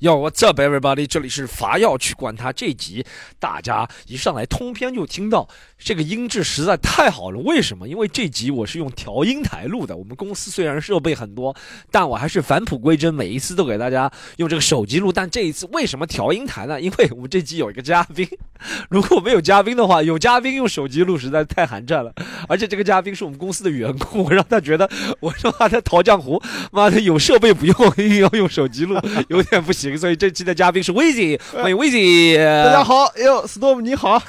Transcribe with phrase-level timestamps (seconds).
[0.00, 1.06] Yo, what's up, everybody？
[1.06, 3.06] 这里是伐要去管他这集，
[3.38, 7.38] 大家一上来通篇就听到这个音质实在太好了。
[7.38, 7.88] 为什么？
[7.88, 9.96] 因为这集我是用调音台录的。
[9.96, 11.54] 我们公司虽然设备很多，
[11.90, 15.12] 但我还是返璞归真，每一次都给大家用这个手机录。
[15.12, 16.80] 但这一次为什么调音台呢？
[16.80, 18.28] 因为我们这集有一个嘉宾，
[18.90, 22.12] 如果没有嘉宾的话，有嘉宾用手机录实在太寒碜了。
[22.48, 24.90] 而且这个嘉宾是我们公司的员工，我让他觉得
[25.20, 26.42] 我说他在逃江湖，
[26.72, 28.98] 妈的有设备不用， 硬要用手机录，
[29.28, 29.83] 有点不行。
[29.98, 32.38] 所以这期的嘉宾是威姐，欢迎威姐。
[32.64, 34.20] 大家好，哎呦，Storm 你好，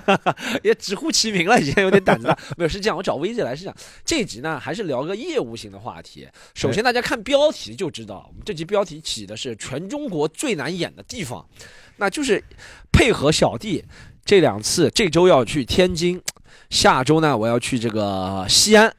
[0.64, 2.38] 也直呼其名了，已经有点胆子了。
[2.56, 6.26] 没有是这样，我找威姐来是这样这集呢，还是聊个业务性的话题。
[6.54, 11.46] 首先，大家看标题就知道，我们这集标题起的是全中国最难演的地方，
[11.98, 12.42] 那就是
[12.90, 13.84] 配合小弟
[14.24, 16.20] 这两次，这周要去天津，
[16.70, 18.94] 下周呢我要去这个西安。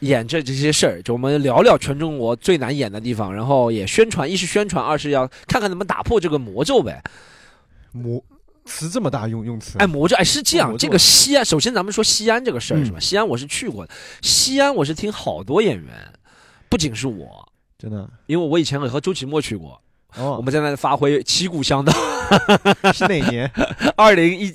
[0.00, 7.02] 演这这些事儿，就我们聊聊全中国最难演的地方，然后也宣传，一是宣传，二是要看看怎么打破这个魔咒呗。
[7.92, 8.22] 魔
[8.64, 12.98] 词这么大用用词，哎，魔咒，哎，是这样，这个西安，首先咱们说西安这个事儿嗯是吧？
[12.98, 16.12] 西安我是去过的，西安我是听好多演员，
[16.68, 17.46] 不仅是我，
[17.78, 19.80] 真的因为我以前也和周奇墨去过，
[20.16, 21.94] 哦，我们在那里发挥旗鼓相当。
[22.94, 23.50] 是哪年？
[23.94, 24.54] 二零一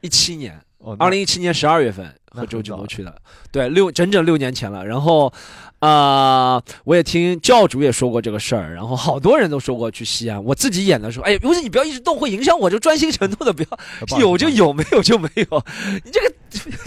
[0.00, 0.58] 一七年，
[0.98, 3.14] 二零一七年十二月份和周奇早墨去的，
[3.50, 4.86] 对，六整整六年前了。
[4.86, 5.32] 然后，
[5.80, 10.42] 啊，我也听教主也说过这个事儿，然后好多人都说过去西安。
[10.42, 15.64] 我自己演的时候，哎，不是你不要一直动，会影响我就专心程度的，不要有就有，没有就没有。
[16.04, 16.32] 你这个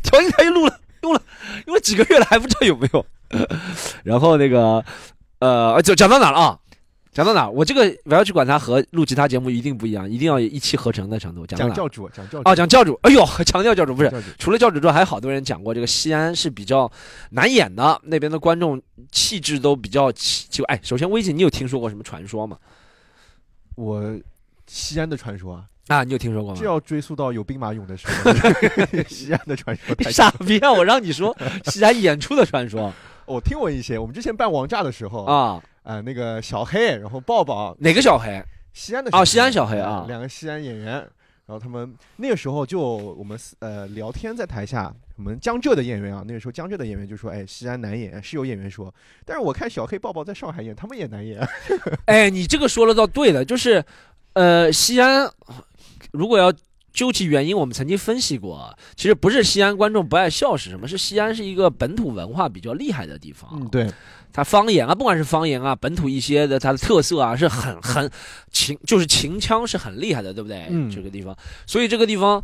[0.04, 1.22] 调音台录了用了
[1.68, 3.06] 用了几个月了，还不知道有没有。
[4.04, 4.84] 然后那个，
[5.40, 6.58] 呃，就讲到哪了啊？
[7.12, 7.50] 讲到哪？
[7.50, 11.45] 我这个我要去管他和录其他节目一定不一样，一定要一气呵成的程度。
[11.45, 11.73] 讲到哪？
[11.73, 13.00] 讲教主，讲教主哦，讲教主。
[13.03, 14.12] 哎呦， 强调教主不是。
[14.40, 16.90] 除了教主之外，还有好多人讲过，这个西安是比较
[17.31, 18.81] 难演的，那边的观众
[19.12, 20.80] 气质都比较奇就哎。
[20.81, 22.58] 首先，威姐，你有听说过什么传说吗？
[23.75, 24.18] 我
[24.68, 26.58] 西安的传说啊，啊，你有听说过吗？
[26.58, 28.31] 这要追溯到有兵马俑的时候，
[29.09, 30.72] 西安的传说傻逼啊！
[30.72, 32.94] 我让你说西安演出的传说
[33.28, 38.44] 我听过一些，我们之前办王炸的时候，啊，啊，那个小黑，然后抱抱，哪个小黑？
[38.74, 48.94] 西安的哦西安小黑啊两个西安演员，然后他们那个时候就我们呃聊天在台下，我们江浙的演员啊，那个时候江浙的演员就说，哎，西安难演，是有演员说，
[49.25, 51.46] 但是我看小黑抱抱在上海演，他们也难演，
[52.06, 53.84] 哎，你这个说了倒对的，就是，
[54.34, 55.30] 呃，西安
[56.12, 56.53] 如果要
[56.94, 60.88] 究其原因，我们曾经分析过，其实不是西安观众不爱笑是什么？
[60.88, 63.50] 是西安是一个本土文化比较厉害的地方。
[63.53, 63.90] 嗯，对，
[64.34, 68.09] 它方言啊，不管是方言啊，本土一些的它的特色啊，是很很
[68.52, 70.68] 秦，就是秦腔是很厉害的，对不对？
[70.69, 72.44] 嗯这个地方，所以这个地方，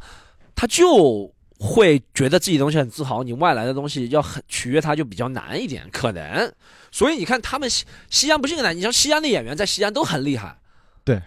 [0.55, 6.53] 他就会觉得自己东西很自豪，你外来的东西要很取悦他就比较难一点，可能。
[6.91, 10.57] 所以你看，他们西西安不是个难，你像西安的演员在西安都很厉害，
[11.03, 11.21] 对。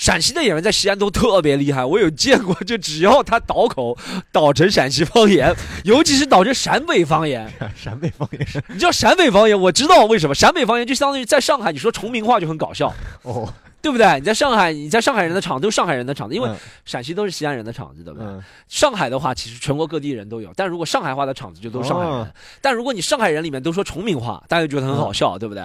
[0.00, 3.94] 陕西的演员在西安都特别厉害，我有见过，就只要他倒口
[4.32, 8.46] 倒成陕西方言，尤其是倒成陕北方言， 陕北方言。
[8.46, 12.90] 是你知道陕北方言，我知道为什么陕北方言就相当于在上海，你说崇明话就很搞笑，
[13.24, 13.46] 哦，
[13.82, 14.18] 对不对？
[14.18, 16.56] 你在上海，你在上海人的场都是上海人的场子，因为嗯。
[16.86, 18.26] 陕西都是西安人的场子，对不对？
[18.26, 18.42] 嗯。
[18.68, 22.28] 上海的话，其实全国各地人都有，但如果上海话的场子就都是上海人，哦。
[22.62, 25.62] 但如果你上海人里面都说崇明话，大家就觉得很好笑，对不对？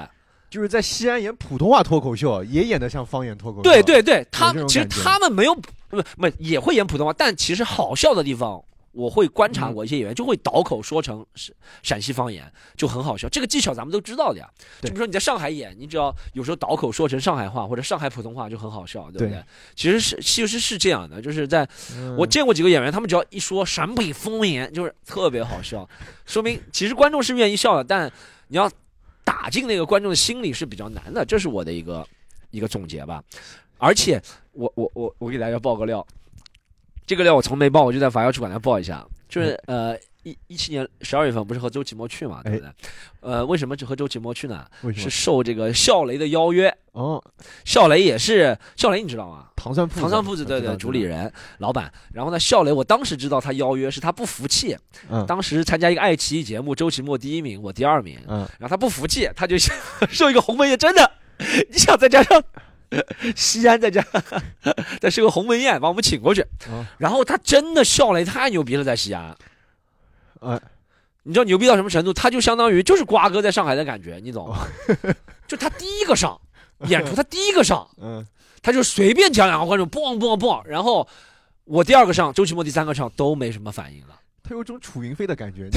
[0.56, 8.64] 就是在西安演普通话脱口秀，也演得像方言脱口秀，对对对，他们其实他们没有不不也会演普通话，但其实好笑的地方。
[8.94, 13.28] 我会观察过一些演员，就会倒口说成是陕西方言，就很好笑。
[13.28, 14.50] 这个技巧咱们都知道的呀。
[14.82, 19.32] 就比如说你在上海演，你只要有时候倒口说成上海话或者上海普通话，就很好笑，对不对？
[19.32, 19.44] 对
[19.76, 25.86] 其实是其实是这样的，就是在嗯我见过几个演员，他们只要一说陕北方言，就是特别好笑，
[26.26, 28.10] 说明其实观众是愿意笑的，但
[28.48, 28.72] 你要
[29.26, 32.08] 打进那个观众的心里是比较难的，这是我的一个
[32.52, 33.22] 一个总结吧。
[33.78, 34.22] 而且
[34.54, 36.08] 我我我我给大家爆个料，
[37.06, 40.00] 这个料我从没爆，我就在法药去管它爆一下，就是呃。
[40.26, 42.70] 一一七年十二月份不是和周奇墨去嘛，对不对？
[43.22, 44.66] 呃，为什么只和周奇墨去呢？
[44.82, 45.10] 是为什么？
[45.12, 47.24] 受这个笑雷的邀约，哦，
[47.64, 49.46] 笑雷也是笑雷，你知道吗？
[49.56, 54.76] 唐三父糖酸父子对对主理，人老板，然后呢，笑雷我当时知道他邀约是他不服气，
[55.10, 59.76] 嗯当时参加一个爱奇艺节目，周奇墨第一名，我第二名，嗯，然后他不服气，他就想
[60.10, 61.12] 受一个鸿门宴，真的，
[61.70, 62.44] 你想再加上
[63.36, 64.04] 西安再加，
[65.00, 69.36] 再是个鸿门宴把我们请过去，哦然后他真的笑雷太牛逼了，在西安，
[70.46, 70.62] 哎，
[71.24, 72.14] 你知道牛逼到什么程度？
[72.14, 74.68] 他就相当于就是瓜哥在上海的感觉，你懂吗？
[75.48, 76.40] 就他第一个上
[76.88, 77.88] 演出，他第一个上。
[78.02, 78.26] 嗯，
[78.62, 81.08] 他就随便讲两个观众，嘣嘣嘣，然后
[81.64, 84.20] 我第二个上，周奇墨第三个上都没什么反应了。
[84.48, 85.68] 他有种楚云飞的感觉，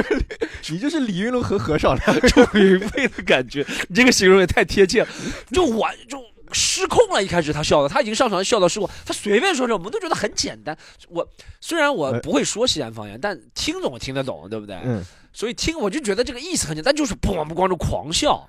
[0.70, 5.08] 你就是李云龙和和尚了，楚云飞的感觉，你这个形容也太贴切了。
[5.52, 6.18] 就完就
[6.52, 7.22] 失控了。
[7.22, 10.76] 一开始他笑的，他已经上场笑到失控，他随便说说，我们都觉得很简单。
[11.08, 11.26] 我
[11.60, 14.76] 虽然我呃不会说西安方言，但听懂听得懂，对不对？
[14.84, 15.02] 嗯，
[15.32, 18.48] 所以听我就觉得这个意思很简单，就是砰，我们观众狂笑，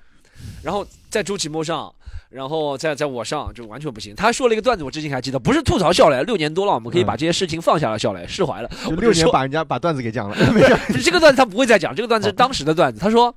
[0.62, 1.92] 然后在周奇墨上，
[2.30, 4.14] 然后在在我上就完全不行。
[4.14, 8.70] 他说了一个段子，我至今还记得，不是吐槽笑来，六年多了，我们可以把这些事情放下了，笑来释怀了。
[8.84, 10.76] 就六年把人家把段子给讲了，没事。
[10.88, 13.00] 不是这个段子他不会再讲，这个段子是 当时的段子。
[13.00, 13.34] 他说。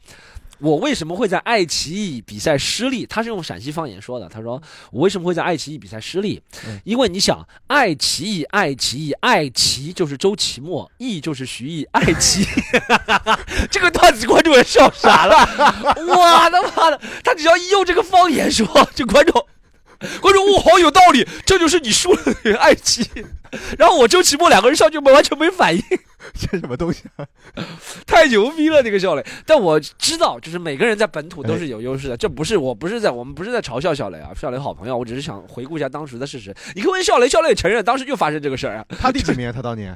[0.64, 3.06] 我为什么会在爱奇艺比赛失利？
[3.06, 4.30] 他是用陕西方言说的。
[4.30, 4.62] 他说
[4.94, 6.42] ：“我为什么会在爱奇艺比赛失利？
[6.66, 12.46] 嗯因为你想，爱奇艺，爱奇艺，爱奇就是周奇墨，艺 就是徐艺，爱奇艺。
[13.70, 15.36] 这个段子观众也笑傻了。
[15.98, 18.66] 我的妈的，他只要一用这个方言说，
[18.96, 19.46] 就观众。”
[20.22, 23.26] 观众，哦，好有道理，这就是你输了的爱奇艺。
[23.78, 25.84] 然后我周奇墨两个人上去完全没反应，
[26.34, 27.26] 这什么东西啊？
[28.08, 29.26] 太牛逼了，这个笑雷。
[29.46, 36.56] 但我知道，就是每个人在本土都是有优势的，这不是我不是在我们不是在嘲笑笑雷啊，笑雷好朋友，我只是想回顾一下当时的事实。
[36.76, 39.52] 你可以问笑雷，笑雷也承认当时就发生这个事儿啊，他第几名？
[39.52, 39.96] 他当年？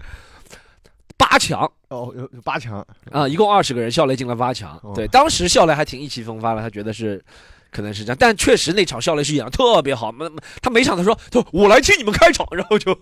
[1.17, 2.85] 八强哦，有有八强。
[3.11, 4.79] 啊、一共二十个人，笑雷进了八强。
[4.83, 7.23] 哦对，当时笑雷还挺意气风发的，他觉得是。
[7.69, 10.09] 可能是这样，但确实那场笑雷是演的特别好。
[10.09, 10.25] 没
[10.61, 12.97] 他每场他说：“他说我来替你们开场。”然后就、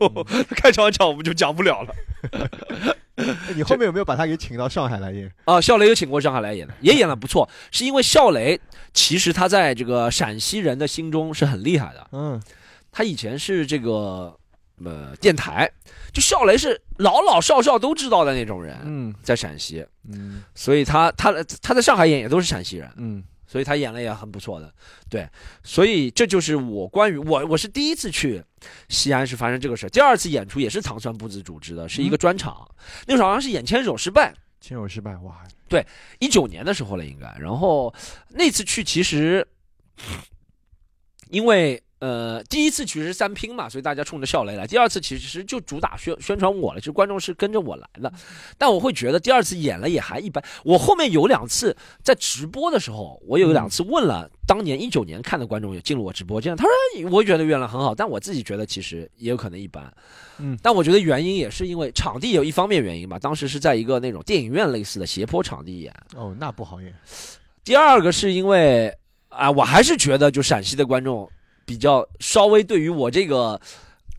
[0.55, 1.95] 开场一场我们就讲不了了。
[3.25, 5.31] 哎 你后面有没有把他给请到上海来演？
[5.45, 7.49] 啊，笑雷有请过上海来演的，也演的不错。
[7.71, 8.59] 是因为笑雷
[8.93, 12.07] 其实他在这个陕西人的心中是很厉害的。
[12.11, 12.41] 嗯，
[12.91, 14.37] 他以前是这个
[14.83, 15.69] 呃电台，
[16.13, 21.31] 就笑雷是老老少少都知道的那种人，嗯在陕西，嗯所以他他
[21.61, 24.73] 他在上海演也都是陕西人，嗯所以他演了也很不错的。
[25.09, 25.27] 对，
[25.63, 28.43] 所以这就是我关于我我是第一次去
[28.89, 32.67] 西安是发生这个事儿，第二次演出也是糖蒜铺子组织的，是一个专场，
[33.07, 34.33] 那时候好像是演牵手失败。
[34.61, 35.85] 牵手失败，哇，对
[36.17, 37.31] 一九年的时候了，应该。
[37.39, 37.93] 然后
[38.29, 39.47] 那次去其实，
[41.29, 44.67] 因为呃第一次其实是三拼嘛，所以大家冲着笑雷来。
[44.67, 48.11] 第二次其实就主打宣宣传我了，其实观众是跟着我来的。
[48.57, 50.43] 但我会觉得第二次演了也还一般。
[50.63, 59.91] 我后面有两次在直播的时候，我有两次问了当年一九年看的观众，也进入我直播间，他说我觉得原来很好，但我自己觉得其实也有可能一般。
[60.37, 65.93] 嗯但我觉得原因也是因为场地有一方面原因吧，当时是在一个那种电影院类似的斜坡场地演。
[66.13, 66.93] 哦，那不好演。
[67.63, 68.93] 第二个是因为
[69.29, 71.29] 啊，我还是觉得就陕西的观众
[71.65, 73.59] 比较稍微对于我这个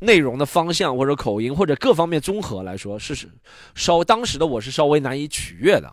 [0.01, 3.29] 内容的方向或者口音或者各方面综合来说，是
[3.75, 5.91] 稍当时的我是稍微难以取悦的。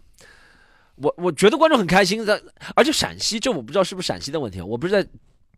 [0.96, 2.42] 我我觉得观众很开心的，
[2.76, 5.08] 而且陕西这我不知道是不是陕西的问题，我不是在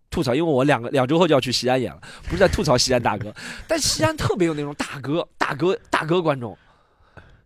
[0.10, 3.34] 吐槽，因为我两个两周后就要去西安演了，不是在吐槽西安大哥，
[3.68, 6.58] 但西安特别有那种大哥大哥大哥观众，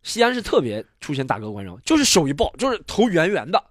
[0.03, 3.63] 西安是特别出现大哥观众，就是手一抱，就是头圆圆的。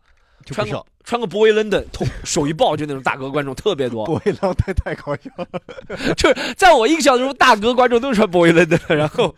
[0.55, 5.47] 穿个穿个 boy London，头手一抱就那种大哥观众特别多，Boy London 太搞笑了。
[6.17, 9.35] 就是在我印象中，大哥观众都是穿 boy London，然后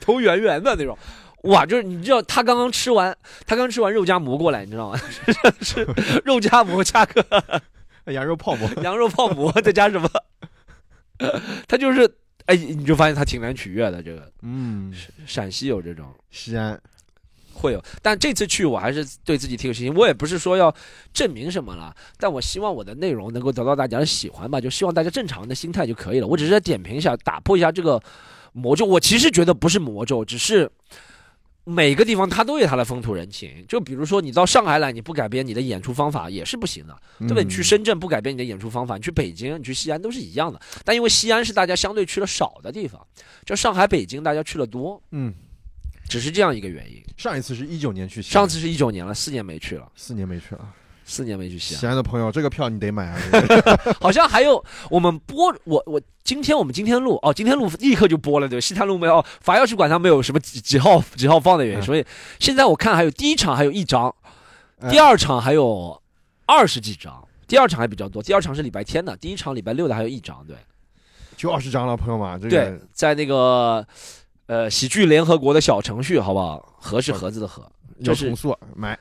[0.00, 0.96] 头圆圆的那种。
[1.44, 3.16] 哇，就是你知道他刚刚吃完，
[3.46, 5.00] 他刚吃完肉夹馍过来，你知道吗？
[5.62, 5.86] 是
[6.24, 7.24] 肉夹馍加个
[8.12, 10.08] 羊肉泡馍，羊肉泡馍，再加什么？
[11.66, 12.06] 他就是
[12.46, 14.02] 哎，你就发现他挺难取悦的。
[14.02, 14.92] 这个嗯，
[15.26, 16.12] 陕西有这种。
[16.30, 16.78] 西安，
[17.60, 19.94] 会有，但这次去我还是对自己挺有信心。
[19.94, 20.74] 我也不是说要
[21.12, 26.26] 证明什么了，但我希望我的内容能够得到大家的喜欢吧，就希望大家正常的心态就可以了。
[26.26, 28.02] 我只是在点评一下，打破一下这个
[28.52, 28.86] 魔咒。
[28.86, 30.70] 我其实觉得不是魔咒，只是
[31.64, 33.64] 每个地方它都有它的风土人情。
[33.68, 37.44] 就比如说你到上海来，你不改变你的演出方法也是不行的，对不对？
[37.44, 40.58] 你去嗯深圳不改变你的演出方法，你去北京、你去西安都是一样的。
[40.84, 43.06] 但因为西安是大家相对去的少的地方，
[43.44, 45.32] 就上海、北京大家去的多，嗯，
[46.10, 47.00] 只是这样一个原因。
[47.16, 50.68] 上一次是一九年去西安，上次是一九年了，四年没去了，四年没去了。
[51.04, 51.80] 四年没去西安。
[51.80, 53.18] 西安，的朋友，这个票你得买啊！
[54.00, 61.82] 好像还有我们播我我今天我们今天录哦，今天录立刻就播了，对，西坛路没有，法药去管它没有什么几几号几号放的原因，嗯。
[61.82, 62.04] 所以
[62.38, 64.14] 现在我看还有第一场还有一张，
[64.80, 66.00] 哎第二场还有
[66.46, 70.56] 二十几张，第二场还比较多，第二场是礼拜天的，第一场礼拜六的还有一张，对。
[71.36, 73.84] 就二十张了，朋友们，这对，在那个
[74.50, 76.74] 呃喜剧联合国的小程序，好不好？
[76.80, 77.70] 盒是盒子的盒，
[78.02, 78.98] 这是重塑买，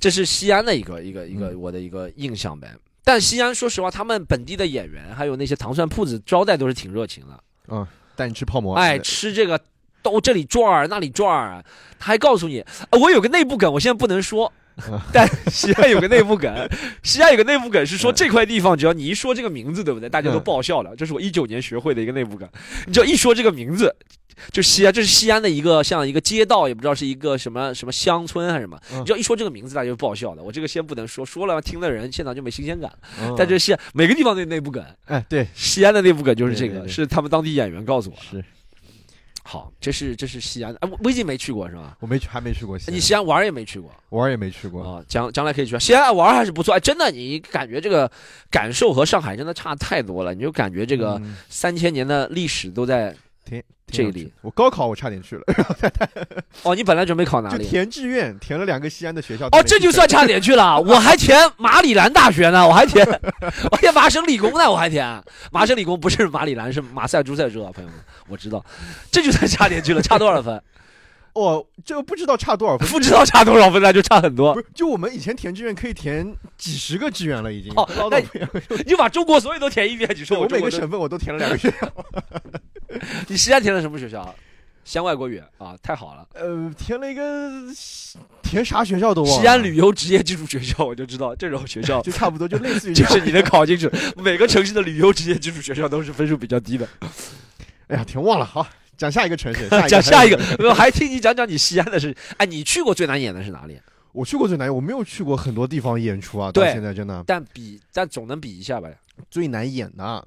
[0.00, 2.74] 这是西安的一个一个一个嗯我的一个印象呗。
[3.04, 7.38] 但西安说实话，他们本地的演员还有那些糖蒜铺子招待都是挺热情的，
[7.68, 7.86] 嗯，
[8.16, 9.60] 带你吃泡馍，哎，吃这个
[10.00, 11.62] 到这里转儿那里转儿，
[11.98, 14.50] 他还告诉你，呃我有个内部梗，我现在不能说
[14.88, 14.98] 嗯。
[15.12, 16.68] 但西安有个内部梗，
[17.02, 20.08] 西安有个内部梗是说嗯这块地方，只要你一说这个名字，对不对？
[20.08, 20.96] 大家都嗯爆笑了。
[20.96, 22.48] 这是我一九年学会的一个内部梗。
[22.86, 23.94] 你只要一说这个名字，
[24.50, 28.78] 就西安，这是西安的一个像一个街道，也不知道是一个什么什么乡村还是什么。
[28.92, 30.42] 嗯你知道一说这个名字，大家就爆笑的。
[30.42, 32.90] 我这个先不能说，说了听的人现场就没新鲜感。
[32.90, 38.42] 了但这西安每个地方都有内部梗，哎，对，西安的内部梗就是这个，是他们当地演员告诉我的。
[38.42, 38.44] 是
[39.42, 41.96] 好，这是这是西安的，哎，微信没去过是吧？
[42.00, 44.82] 我没去，还没去过西安，你西安玩也没去过玩也没去过。
[44.82, 45.78] 啊，将将来可以去。
[45.78, 48.10] 西安玩还是不错，哎，真的，你感觉这个
[48.50, 53.14] 感受和上海真的差太多了，你就感觉这个嗯三千年的历史都在
[53.46, 55.42] 挺这里我高考我差点去了，
[56.64, 56.74] 哦。
[56.74, 57.64] 你本来准备考哪就里？
[57.64, 59.46] 填志愿，填了两个西安的学校。
[59.46, 63.06] 哦，这就算差点去了， 我还填马里兰大学呢，我还填，
[63.70, 65.22] 我还填麻省理工呢，我还填
[65.52, 67.98] 麻省理工不是马里兰，是马赛诸塞州啊，朋友们，
[68.28, 68.64] 我知道，
[69.12, 70.60] 这就算差点去了，差多少分？
[71.36, 72.88] 哦，这个不知道差多少分。
[72.88, 74.60] 不知道差多少分，那就差很多不。
[74.60, 77.70] 是，就我们以前填志愿可以填几十个志愿了，已经。
[77.76, 78.18] 哦那
[78.76, 81.92] 你就把中国所有都填一遍，你说我每个省份我都填了两个学校。
[83.28, 84.34] 你西安填的什么学校？
[84.84, 86.26] 西安外国语啊，太好了。
[86.34, 89.42] 呃，填了一个西填啥学校都忘了。
[89.42, 93.90] 西安旅游职业技术学校，我就知道这种学校 就差不多，就类似于就是你能考进去。
[94.16, 96.88] 每个城市的旅游职业技术学校都是分数比较低的。
[97.88, 98.44] 哎呀，填忘了。
[98.44, 98.64] 好，
[98.96, 99.68] 讲下一个城市。
[99.88, 100.38] 讲下一个，
[100.68, 102.14] 我还听你讲讲你西安的事。
[102.36, 103.78] 哎，你去过最难演的是哪里？
[104.12, 106.46] 我去过最难演，我没有去过很多地方演出啊。
[106.46, 108.88] 到对现在真的但比但总能比一下吧？
[109.30, 110.26] 最难演的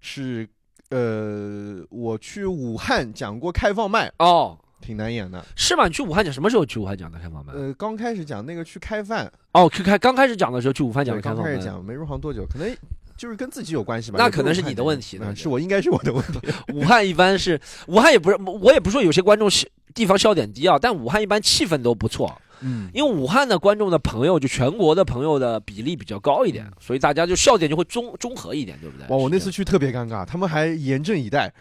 [0.00, 0.48] 是
[0.90, 5.44] 呃，我去武汉讲过开放麦，哦，挺难演的。
[5.56, 5.86] 是吗？
[5.86, 7.52] 你去武汉讲什么时候去武汉讲的开放麦？
[7.52, 11.44] 呃，刚开始讲那个去开饭，哦，去开刚开始讲的时候去武汉讲的开放麦。
[11.44, 12.76] 刚开始讲没入行多久，可能
[13.16, 14.18] 就是跟自己有关系吧。
[14.18, 16.38] 那可能是你的问题那就嗯是我应该是我的问题。
[16.72, 22.36] 武汉一般是武汉也不是，我也不说有些观众笑地方笑点低啊，但武汉一般气氛都不错。
[22.60, 29.06] 嗯，因为武汉的观众的朋友，就全国的朋友的比例比较高一点，所以大家就笑点就会综综合一点，对不对？
[29.08, 31.52] 哇，我那次去特别尴尬，他们还严阵以待。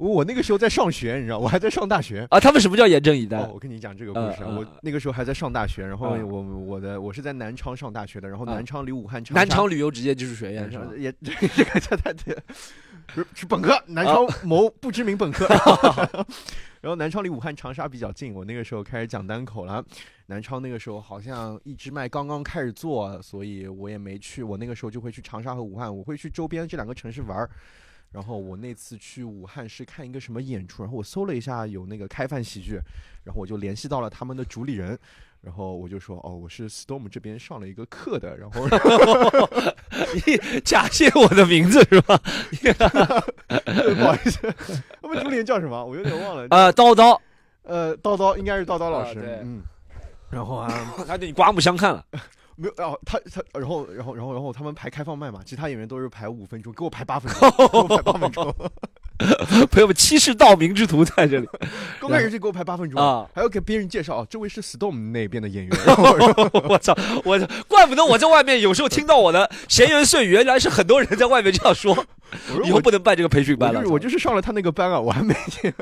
[0.00, 2.26] 我我那个时候在上学，你知道，我还在上大学。
[2.30, 3.38] 啊，他们什么叫严阵以待？
[3.38, 10.86] 哦，我跟你讲这个故事我那个时候还在上大学，然后嗯我我的我是在南昌上大学的，然后嗯南昌离武汉长南昌旅游职业技术学院是吧？
[10.96, 12.34] 也这个这太对，
[13.14, 15.46] 是是本科，南啊昌某不知名本科。
[16.80, 19.84] 然后南昌离武汉长沙比较近，我那个时候开始讲单口了。
[20.28, 24.42] 南昌那个时候好像一支麦刚刚开始做，所以我也没去。
[24.42, 27.50] 我那个时候就会去长沙和武汉，我会去周边这两个城市玩儿。
[28.12, 32.80] 然后我那次去武汉是看一个什么演出，然后我搜了一下有那个开饭喜剧，
[33.24, 34.98] 然后我就联系到了他们的主理人，
[35.40, 38.66] 然后我就说哦，我是 Storm 这边上了一个课的，然后
[40.14, 42.18] 你假借我的名字是吧？
[43.46, 44.54] 不好意思，
[45.00, 45.84] 他们主理人叫什么？
[45.84, 46.46] 我有点忘了。
[46.50, 47.16] 呃，叨叨，
[47.62, 49.62] 呃，叨叨应该是叨叨老师，啊嗯。
[50.30, 52.04] 然后啊，他对你刮目相看了。
[52.60, 58.54] 没有，哦，他他，然后然后然后然后他们排开放麦嘛，其他演员都是排五分钟，给我排八分钟， 给我排八分钟，
[59.70, 61.48] 朋友们，欺世盗名之徒在这里
[61.98, 63.26] 刚开始就给我排八分钟，啊！
[63.34, 65.72] 还要给别人介绍，哦，这位是 Storm 那边的演员，
[66.68, 72.04] 我操，我操，怪不得我在外面有时候听到我的闲言碎语，原来是很多人在外面这样说。
[72.64, 73.82] 以后不能办这个培训班了。
[73.88, 75.72] 我就是上了他那个班啊，我还没进。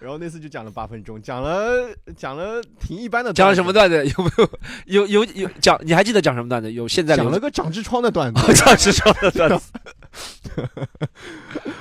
[0.00, 3.72] 然后那次就讲了八分钟，讲了讲了挺一般的，讲了什么？
[3.72, 3.96] 段子？
[4.06, 5.78] 有没有有有有讲？
[5.82, 6.72] 你还记得讲什么段子？
[6.72, 9.72] 有现在讲了个长痔疮的段子，长痔疮的段子。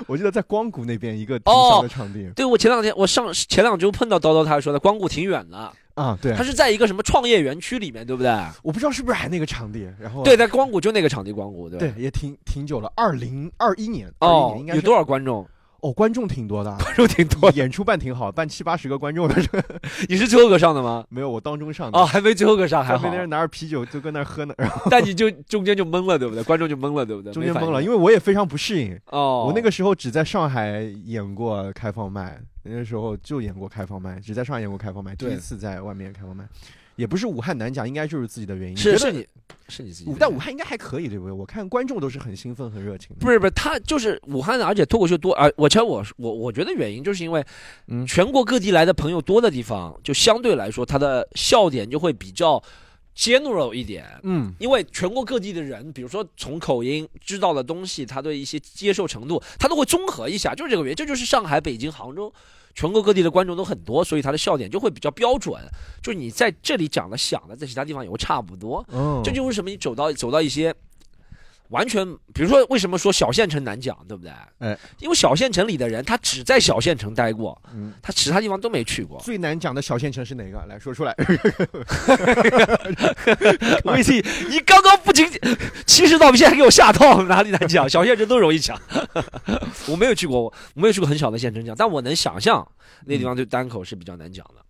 [0.07, 8.31] 我记得在光谷那边一个挺小的场地对我前两天我上前两周碰到叨叨，他说的光谷挺远的，啊，对他，是在一个什么创业园区里面，对不对？
[8.63, 15.47] 我不知道是不是还那个场地，然后对，在光谷就那个场地，光谷对对，也挺挺久了，二零二一年，21年应，该有多少观众？
[15.81, 17.51] 哦，观众挺多的，观众挺多。
[17.51, 19.36] 演出办挺好，办七八十个观众的，
[20.10, 21.05] 你是最后个上的吗？
[21.10, 23.10] 没有我当中上的哦，，还没最后个上，还没。
[23.10, 26.43] 那人拿着啤酒就跟那喝呢，然后但你就中间就懵了，对不对？
[26.43, 27.31] 观众就懵了，对不对？
[27.31, 36.43] 中间懵了，因为我也非常不适应，哦，我那个时候只在上海演过开放麦，那个时候就演过开放麦，只在上海演过开放麦，第一次在外面开放麦，
[36.98, 39.25] 也不是武汉难讲，应该就是自己的原因，是是你
[39.70, 41.32] 是你自己，但武汉应该还可以，对不对？
[41.32, 43.16] 我看观众都是很兴奋、很热情的。
[43.20, 45.48] 不是不是，他就是武汉的，而且脱口秀多啊。
[45.56, 47.46] 我猜我我我觉得原因就是因为，
[47.88, 52.62] 嗯全国各地来的朋友多的地方，就相对来说他的笑点就会比较
[53.16, 54.06] general 一点。
[54.24, 60.96] 嗯，因为全国各地的人，比如说从口音知道的东西，他对一些接受程度，他都会综合一下，就是这个原因。
[60.96, 62.34] 这就是上海、北京、杭州，
[62.77, 65.60] 全国各地的观众都很多，所以他的笑点就会比较标准。
[66.00, 68.86] 就是你在这里讲的、想的，在其他地方也会差不多。
[68.89, 70.72] 哦，这就是为什么你走到走到一些
[71.69, 74.31] 完全，比如说为什么说小县城难讲，对不对？
[74.59, 79.19] 哎，因为小县城里的人他只在小县城待过，嗯，他其他地方都没去过。
[79.21, 80.57] 最难讲的小县城是哪个？
[80.67, 81.15] 来说出来。
[83.86, 85.29] 微信，你刚刚不仅
[85.86, 87.89] 其实到现在给我下套，哪里难讲？
[87.89, 88.79] 小县城都容易讲。
[89.88, 92.65] 我没有去过，我没有去过很小的县城讲，但我能想象
[93.05, 94.62] 那地方对单口是比较难讲的。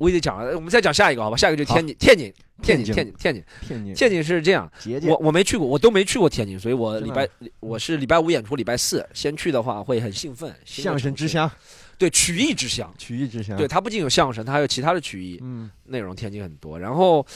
[0.00, 1.36] 好，我也得讲了，我们再讲下一个好吧？
[1.36, 4.70] 下一个就天津，天津，天津，天津，天津，天津，天津是这样。
[5.06, 7.28] 我我没去过，我都没去过天津，所以我礼拜
[7.60, 10.54] 我是礼拜五演出，礼拜四先去的话会很兴奋。
[10.64, 11.50] 相声，之乡，
[11.98, 13.56] 对曲艺之乡，曲艺之乡。
[13.56, 15.38] 对，，它不仅有相声，它还有其他的曲艺。
[15.42, 17.26] 嗯内容天津很多，然后，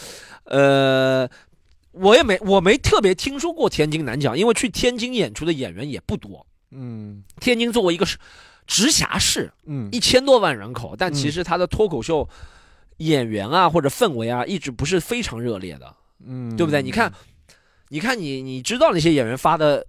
[0.45, 1.29] 呃，
[1.93, 6.47] 我也没我没特别听说过天津难讲，因为去天津演出的演员也不多。
[6.71, 8.07] 嗯天津作为一个
[8.67, 12.29] 直辖市，嗯一千多万人口，但嗯其实它的脱口秀
[12.99, 16.83] 演员啊或者氛围啊，一直不是非常热烈的，嗯，对不对？
[16.83, 17.13] 你看，
[17.89, 19.85] 你看你你知道那些演员发的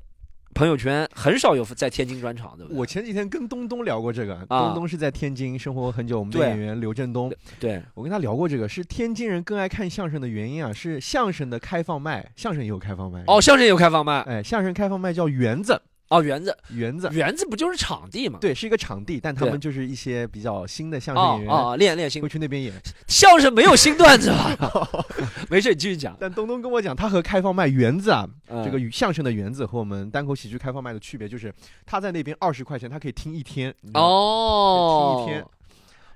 [0.53, 2.79] 朋友圈，很少有在天津专场，对不对？
[2.79, 17.09] 我前几天跟东东聊过这个，啊东东是在天津生活很久，我们的演员刘振东，对，我跟他聊过这个，是天津人更爱看相声的原因啊，是相声的开放麦，相声也有开放麦哦，，相声也有开放麦，哎，相声开放麦叫园子，哦，园子，园子。
[17.11, 18.37] 园子不就是场地吗？
[18.39, 22.73] 对，是一个场地，但他们就是一些比较新的相声哦演员哦，练练新会去那边演。
[23.07, 24.55] 相声没有新段子吧？
[25.49, 26.15] 没事，你继续讲。
[26.19, 31.53] 但东东跟我讲，他和开放麦园子啊，嗯这个与相声的园子和我们单口喜剧开放麦的区别，就是
[31.85, 33.73] 他在那边二十块钱，他可以听一天。
[33.93, 35.45] 哦，听一天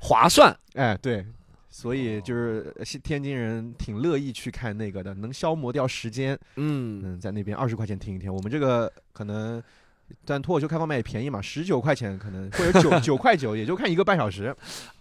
[0.01, 0.55] 划算。
[0.75, 1.25] 哎，对，
[1.79, 6.38] 所以就是呃天津人挺乐意去看那个的，能消磨掉时间。
[6.57, 9.63] 嗯，嗯，在那边二十块钱听一天，我们这个可能。
[10.25, 14.53] 但脱口秀开放麦也便宜嘛，十九块钱可能，或者九 九块九，也就看一个半小时。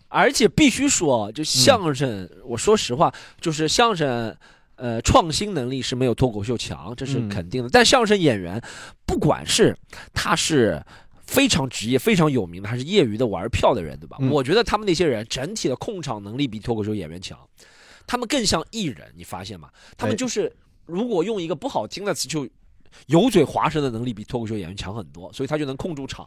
[0.06, 4.37] 而且必须说，就相声，我说实话，就是相声。
[4.76, 7.68] 呃，创新能力是没有脱口秀强，这是嗯肯定的。
[7.68, 8.62] 但相声演员，
[9.04, 9.76] 不管是
[10.14, 10.80] 他是
[11.28, 14.16] 非常职业、非常有名的，还是业余的玩票的人，对吧？
[14.18, 17.38] 嗯我觉得他们那些人整体的控场能力比脱口秀演员强，
[18.06, 19.68] 他们更像艺人，你发现吗？
[19.99, 20.50] 他们哎就是
[20.87, 22.49] 如果用一个不好听的词，就
[23.08, 26.26] 油嘴滑舌的能力比脱口秀演员强很多，所以他就能控住场。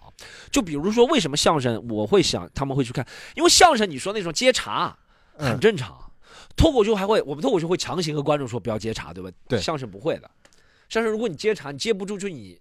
[0.52, 3.06] 就比如说，为什么相声我会想他们会去看？
[3.36, 4.96] 因为相声你说那种接茬
[5.36, 6.00] 很嗯，正常，
[6.56, 9.32] 脱口秀还会我们脱口秀会强行和观众说不要接茬，对吧？
[9.48, 10.30] 对相声不会的。
[10.90, 12.60] 相声如果你接茬，你接不住，就你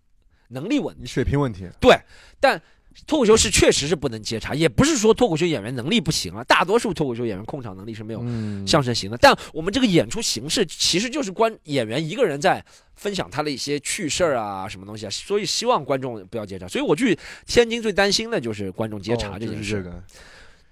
[0.50, 1.00] 能力问题。
[1.02, 1.66] 你水平问题。
[1.80, 1.98] 对，
[2.38, 2.60] 但
[3.06, 9.16] 脱口秀是确实是不能接茬，也不是说脱口秀演员能力不行啊，大多数脱口秀演员控场能力是没有嗯，相声行的。
[9.16, 12.62] 但我们这个演出形式其实就是观演员一个人在
[12.96, 16.68] 分享他的一些趣事儿啊，什么东西啊，所以希望观众不要接茬。
[16.68, 19.62] 所以我去天津最担心的就是观众接茬哦这件事。
[19.62, 20.02] 就是这个。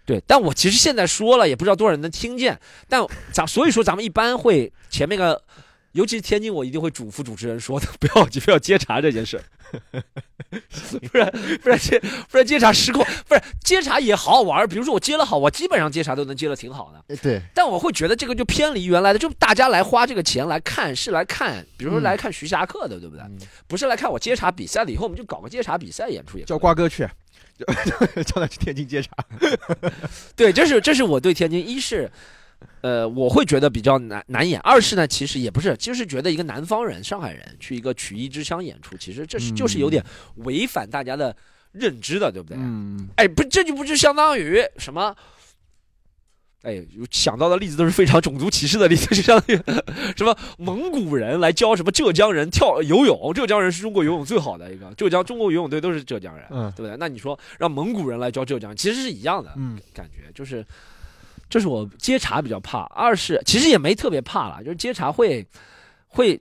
[0.05, 2.59] 对，但我其实现在说了，也不知道多少人能听见。
[2.89, 5.39] 但咱所以说，咱们一般会前面个，
[5.99, 9.41] 尤其是天津，我一定会嘱咐主持人说的，不要不要接茬这件事，
[11.11, 11.29] 不然
[11.61, 11.99] 不然接
[12.31, 14.69] 不然接茬失控，不是接茬也好好玩。
[14.69, 17.03] 比如说我接了好，我基本上接茬都能接的挺好的。
[17.13, 23.25] 哎对，但我会觉得这个就偏离原来的，就大家来花这个钱来看，是来看，比如说嗯来看徐霞客的，对不对？
[23.25, 24.93] 嗯不是来看我接茬比赛的。
[24.93, 27.05] 以后我们就搞个接茬比赛演出也叫瓜哥去，
[27.59, 27.67] 叫
[28.23, 29.11] 叫他去天津接茬。
[30.37, 32.09] 对，这是这是我对天津一是，
[32.81, 40.05] 呃，我会觉得比较难难演；二是呢，其实也不是，就是觉得一个南方人、上海人去一个曲艺之乡演出，其实这是就是有点
[40.37, 41.35] 违反大家的
[41.73, 42.57] 认知的，对不对？
[42.59, 45.15] 嗯，哎，不，这就不就相当于什么？
[46.63, 49.61] 哎，想到的例子都是非常种族歧视的例子，就相当于
[50.17, 56.97] 什么蒙古人来教什么浙江人跳游泳，浙江人是中国游泳最好的一个，浙江中国游泳队都是浙江人，嗯对不对？
[56.99, 60.67] 那你说让蒙古人来教浙江，其实是一样的，嗯感觉就是，
[61.49, 62.81] 这是我接茬比较怕。
[62.95, 65.47] 二是其实也没特别怕了，就是接茬会
[66.07, 66.41] 会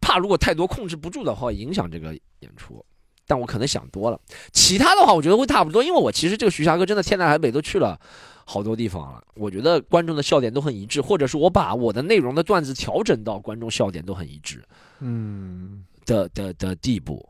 [0.00, 2.84] 怕，如果太多控制不住的话，影响这个演出。
[3.24, 4.20] 但我可能想多了。
[4.52, 7.98] 其他的话，我觉得会差不多，因为我其实这个徐霞客真的天南海北都去了
[8.44, 9.22] 好多地方了。
[9.34, 14.62] 我觉得观众的笑点都很一致，或者是我把我的内容的段子调整到观众笑点都很一致
[14.98, 17.26] 嗯，的的的地步。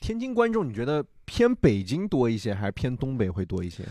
[0.00, 3.84] 天津观众你觉得偏北京多一些，还是偏东北会多一些？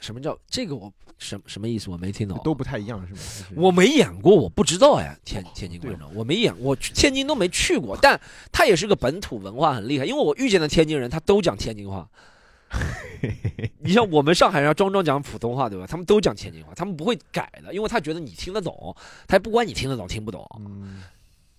[0.00, 1.90] 什么叫这个我什什么意思？
[1.90, 2.38] 我没听懂。
[2.44, 3.20] 都不太一样是吗？
[3.56, 5.16] 我没演过，我不知道呀。
[5.24, 8.20] 天天津观众，我没演，我去天津都没去过，但
[8.52, 12.08] 他也是个本土文化很厉害，因为我遇见的天津人他都讲天津话。
[13.80, 15.86] 你像我们上海人要装装讲普通话，对吧？
[15.86, 18.94] 他们都讲天津话，他们不会改的，因为他觉得你听得懂，
[19.26, 20.46] 他也不管你听得懂听不懂。
[20.60, 21.02] 嗯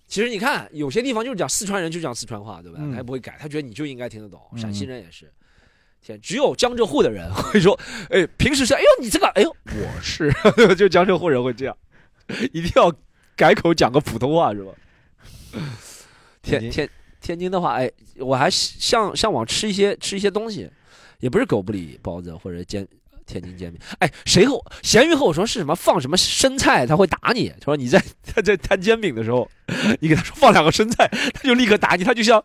[0.06, 2.78] 其实你看，有些地方就是讲四川人就讲四川话，对吧？
[2.80, 4.40] 嗯他也不会改，他觉得你就应该听得懂。
[4.52, 5.32] 嗯陕西人也是，
[6.00, 7.78] 天，只有江浙沪的人 会说，
[8.10, 10.32] 哎，平时是，哎呦你这个，哎呦我是，
[10.74, 11.76] 就江浙沪人会这样，
[12.52, 12.92] 一定要
[13.36, 14.72] 改口讲个普通话是吧？
[16.42, 20.70] 天天天天津的话，哎，我还向向往吃一些吃一些东西，
[21.18, 22.86] 也不是狗不理包子或者煎
[23.30, 23.80] 天津煎饼。
[24.00, 29.48] 哎，谁和我咸鱼和我说是什么放什么生菜他会打你，他说你在他在摊煎饼的时候，
[30.00, 32.42] 你给他说放两个生菜，他就立刻打你，他就像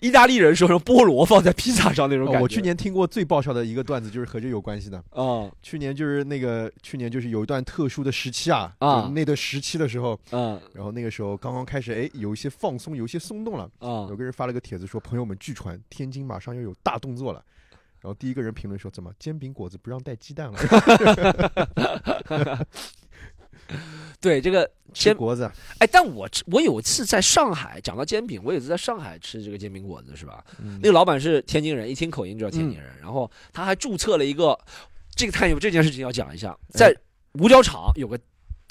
[0.00, 2.40] 意大利人说什么菠萝放在披萨上那种感觉。
[2.40, 4.98] 哦我去年听过最爆笑的一个段子，就是和这有关系的。
[5.10, 13.64] 啊去年就是那个去年就是有一段特殊的时期啊，啊那段时期的时候，嗯然后那个时候刚刚开始，哎，有一些放松，有一些松动了。
[13.78, 17.42] 啊有个人发了个帖子说，朋友们，据传天津马上要有大动作了。
[18.04, 20.58] 然后第一个人评论说，怎么煎饼果子不让带鸡蛋了？
[24.20, 30.44] 对这个吃煎果子，哎，但我吃我有一次在上海讲到煎饼，我有一次在上海吃这个煎饼果子是吧？
[30.62, 30.78] 嗯。
[30.82, 34.58] 那个老板是天津人，一听口音知道天津人，然后他还注册了一个，
[35.16, 36.94] 这个太有这件事情要讲一下，在
[37.40, 38.20] 五角场有个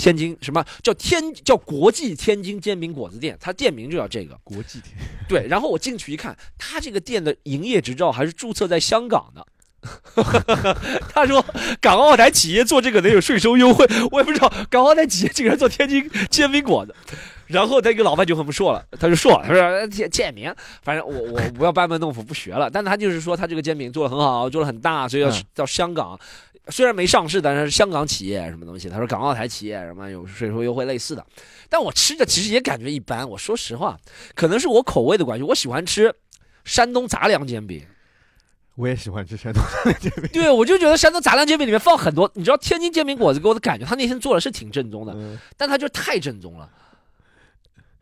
[0.04, 4.38] 天津什么叫天叫国际天津煎饼果子店，它店名就叫这个。
[4.44, 4.98] 国际天，
[5.30, 9.48] 对，然后我进去一看，他这个店的营业执照还是注册在香港的。
[11.13, 11.46] 他说
[11.80, 16.94] 港澳台企业做这个能有税收优惠，我也不知道港澳台企业竟然做天津煎饼果子。
[17.48, 26.20] 然后他一个老板就和我们说了，他就说了，他说呃煎煎饼，反正我我不要班门弄斧不学了，但他就是说他这个煎饼做的很好，做的很大，所以要嗯到香港。
[26.69, 28.89] 虽然没上市，但是是香港企业什么东西？
[28.89, 31.26] 他说港澳台企业什么有税收优惠类似的，
[31.69, 33.30] 但我吃的其实也感觉一般。
[33.30, 33.97] 我说实话，
[34.36, 36.13] 可能是我口味的关系，我喜欢吃
[36.63, 37.86] 山东杂粮煎饼。
[38.76, 40.30] 我也喜欢吃山东杂粮煎饼。
[40.34, 46.69] 对，我就觉得山东杂粮煎饼里面放很多，你知道天津煎饼果子给我的感觉，他那天做的是挺正宗的，嗯但他就太正宗了，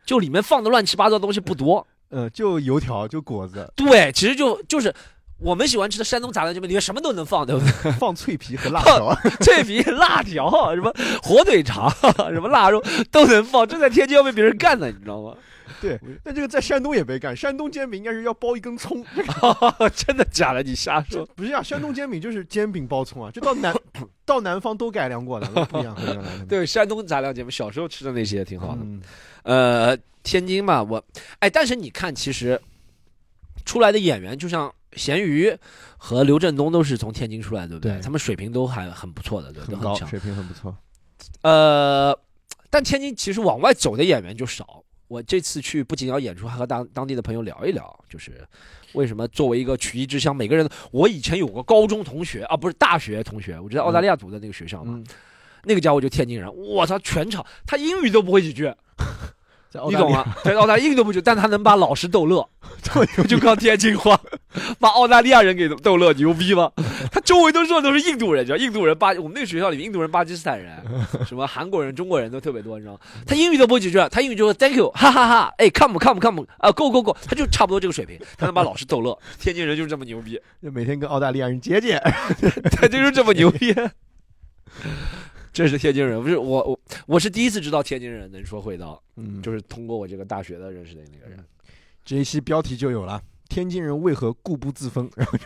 [0.06, 1.86] 就里面放的乱七八糟的东西不多。
[2.14, 4.94] 嗯，就油条，就果子，对，其实就就是
[5.42, 7.92] 我们喜欢吃的山东杂粮煎饼里面什么都能放，对不对？
[7.98, 9.14] 放脆皮和辣条。
[9.40, 11.90] 脆皮、辣条、什么 火腿肠、
[12.32, 15.34] 什么腊肉都能放，这在天津要被别人干的，你知道吗？
[15.80, 17.34] 对，但这个在山东也被干。
[17.34, 19.04] 山东煎饼应该是要包一根葱，
[19.96, 20.62] 真的假的？
[20.62, 21.26] 你瞎说。
[21.34, 21.60] 不是啊？
[21.60, 23.74] 山东煎饼就是煎饼包葱啊，就到南
[24.24, 25.96] 到南方都改良过的，那不一样。
[26.48, 28.78] 对，山东杂粮煎饼，小时候吃的那些也挺好的。
[28.82, 29.02] 嗯，
[29.42, 31.02] 呃，天津嘛，我，
[31.40, 32.60] 哎，但是你看，其实
[33.64, 35.56] 出来的演员，就像咸鱼
[35.96, 37.92] 和刘振东都是从天津出来的，对不对？
[37.92, 40.08] 对他们水平都还很不错的，对，很高，都很强。
[40.08, 40.76] 水平很不错。
[41.42, 42.16] 呃，
[42.70, 44.82] 但天津其实往外走的演员就少。
[45.08, 48.32] 我这次去不仅要演出，还和当当地的朋友聊一聊，就是
[48.94, 55.04] 为什么作为一个曲艺之乡，每个人，我以前有个高中同学啊，不是大学同学，我就在澳大利亚读的那个学校嘛，嗯，
[55.64, 58.72] 那个家伙就天津人，我操，全场他英语都不会几句，
[59.88, 60.24] 你懂吗？
[60.44, 62.46] 在澳大利亚英语都不会，但他能把老师逗乐，
[63.28, 64.18] 就靠天津话
[64.78, 66.70] 把澳大利亚人给逗乐，牛逼吗？
[67.10, 70.76] 他周围都说的都是印度人，你知道，印度人巴，我们那个学校里面印度人、巴基斯坦人，
[71.26, 73.00] 什么韩国人、中国人都特别多，你知道吗？
[73.26, 79.18] 他英语都不会几句，他英语就说 Thank you，哈哈哈，哎，come come come，啊，go go go，他就差不多这个水平，他能把老师逗乐。
[79.38, 82.00] 天津人就是这么牛逼，就每天跟澳大利亚人接见。
[82.72, 83.74] 他就是这么牛逼。
[85.52, 91.38] 这是天津人，不是我我我是第一次知道天津人能说会道，嗯，就是通过我这个大学的认识的那个人。
[92.04, 95.10] 这一期标题就有了：天津人为何固步自封？
[95.14, 95.38] 然 后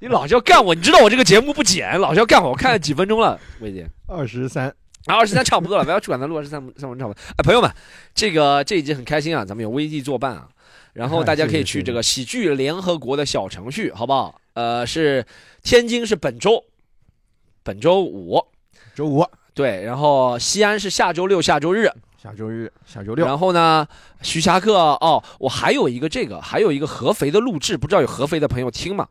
[0.00, 3.88] 你老是要干我，你知道我这个节目不剪，老是要干我，我看了几分钟了，魏姐。
[4.06, 4.68] 二十三，
[5.06, 7.20] 啊，二十三差不多了，不要去管它录二十三三分钟差不多。
[7.36, 7.70] 哎，朋友们，
[8.14, 10.48] 这个这一集很开心啊，咱们有微弟作伴啊，
[10.92, 14.40] 然后大家可以去这个喜剧联合国的小程序，好不好？
[14.52, 15.24] 呃，是
[15.62, 16.62] 天津是本周，
[17.64, 18.40] 本周五，
[18.98, 21.88] 周五、对，然后西安是下周六、下周日，
[22.20, 23.86] 下周日、下周六，然后呢，
[24.22, 29.06] 徐霞客哦，我还有一个这个，还有一个合肥的录制，不知道有合肥的朋友听吗？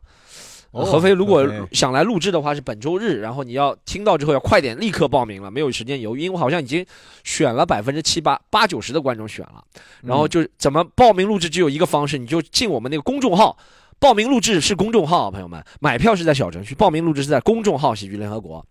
[0.72, 6.84] 哦合肥如果想来录制的话是本周日，然后你要听到之后要快点立刻报名了，没有时间犹豫，因为我好像已经
[7.24, 9.64] 选了百分之七八八九十的观众选了，
[10.02, 13.56] 然后就怎么报名录制只有一个方式，你就进我们那个公众号。
[13.98, 18.64] 报名录制是公众号，朋友们，买票是在小程序，报名录制是在公众号喜剧联合国。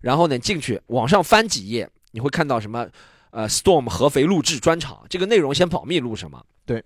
[0.00, 2.86] 然后呢，进去往上翻几页，你会看到什么？
[3.30, 6.40] 呃，Storm 合肥录制专场，这个内容先保密，录什么？
[6.64, 6.80] 对，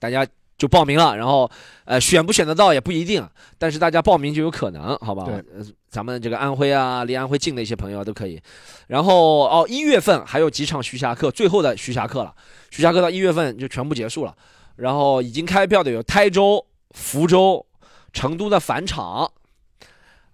[0.00, 0.26] 大家
[0.58, 1.48] 就报名了，然后
[1.84, 3.24] 呃选不选得到也不一定，
[3.58, 5.28] 但是大家报名就有可能，好不好？
[5.28, 8.42] 对呃，咱们这个安徽啊，离安徽近的一些朋友都可以。
[8.88, 12.34] 然后哦，一月份还有几场徐霞客，最后的徐霞客了，
[12.70, 14.34] 徐霞客到一月份就全部结束了。
[14.74, 17.66] 然后已经开票的有台州、福州、
[18.12, 19.30] 成都的返场，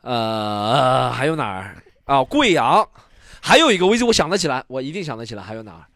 [0.02, 2.22] 呃，还有哪儿啊？
[2.22, 2.88] 贵阳，
[3.42, 5.86] 还有一个位置我想得起来，我一定想得起来，还有哪儿？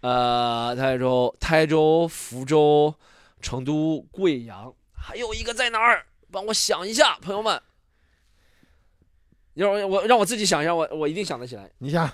[0.00, 2.92] 呃，台州、台州、福州、
[3.40, 6.06] 成都、贵阳，还有一个在哪儿？
[6.32, 7.62] 帮我想一下，朋友们。
[9.54, 11.70] 让我我让我自己想一下，我我一定想得起来。
[11.78, 12.10] 你想，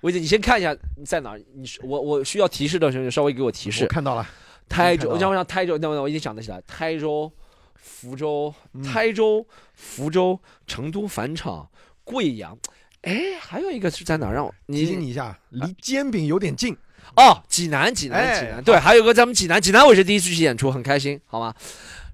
[0.00, 1.38] 我姐，你先看一下你在哪儿？
[1.54, 3.88] 你我我需要提示的时候，稍微给我提示我。
[3.88, 4.26] 看到了，
[4.68, 7.30] 台州，我想我想台州，那我我已经想得起来，台州、
[7.74, 11.68] 福州、嗯台州、福州、成都返场、
[12.02, 12.56] 贵阳，
[13.02, 14.30] 哎，还有一个是在哪？
[14.30, 16.76] 让我提醒你你一下，离煎饼有点近。
[17.16, 21.54] 哦，济南，济南，哎济南，对，还有个咱们济南，济南我也是第一次去演出，很开心，好吗？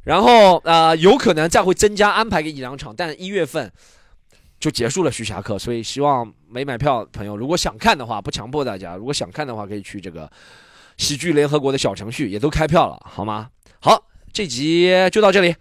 [0.02, 3.70] 然后呃，有可能再会增加安排个一两场，但一月份
[4.58, 10.30] 就结束了徐霞客，所以希望没买票的朋友，如果想看的话，不强迫大家，如果想看的话，可以去这个
[11.00, 13.48] 喜剧联合国的小程序，也都开票了，好吗？
[13.80, 15.56] 好，这集就到这里。